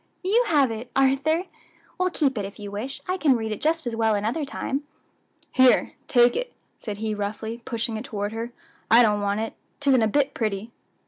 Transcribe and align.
you 0.23 0.45
have 0.47 0.71
it, 0.71 0.89
Arthur! 0.95 1.43
well, 1.99 2.09
keep 2.09 2.35
it, 2.35 2.43
if 2.43 2.57
you 2.57 2.71
wish; 2.71 3.01
I 3.07 3.17
can 3.17 3.35
read 3.35 3.51
it 3.51 3.61
just 3.61 3.85
as 3.85 3.95
well 3.95 4.15
another 4.15 4.43
time." 4.45 4.81
"Here, 5.51 5.93
take 6.07 6.35
it," 6.35 6.53
said 6.75 6.97
he 6.97 7.13
roughly, 7.13 7.61
pushing 7.65 7.97
it 7.97 8.03
toward 8.03 8.31
her; 8.31 8.51
"I 8.89 9.03
don't 9.03 9.21
want 9.21 9.41
it; 9.41 9.53
'tisn't 9.79 10.01
a 10.03 10.07
bit 10.07 10.33
pretty." 10.33 10.71